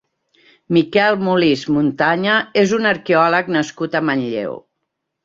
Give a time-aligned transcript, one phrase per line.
[0.77, 4.57] Miquel Molist Montaña és un arqueòleg nascut a Manlleu.